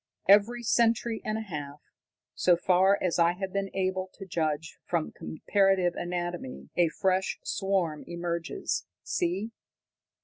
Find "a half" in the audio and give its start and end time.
1.37-1.79